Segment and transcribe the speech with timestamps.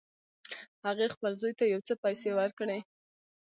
[0.85, 2.79] هغې خپل زوی ته یو څه پیسې ورکړې